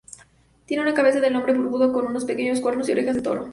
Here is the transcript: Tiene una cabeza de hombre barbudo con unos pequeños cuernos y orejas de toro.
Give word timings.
Tiene 0.65 0.81
una 0.81 0.95
cabeza 0.95 1.19
de 1.19 1.27
hombre 1.27 1.53
barbudo 1.53 1.93
con 1.93 2.07
unos 2.07 2.25
pequeños 2.25 2.59
cuernos 2.59 2.89
y 2.89 2.93
orejas 2.93 3.17
de 3.17 3.21
toro. 3.21 3.49